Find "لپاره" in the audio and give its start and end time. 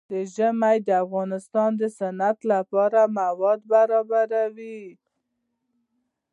2.51-2.99